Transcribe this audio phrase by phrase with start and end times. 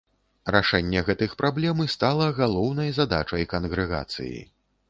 [0.53, 4.39] Рашэнне гэтых праблем і стала галоўнай задачай кангрэгацыі.